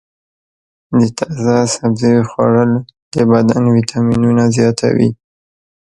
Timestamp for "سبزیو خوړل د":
1.75-3.15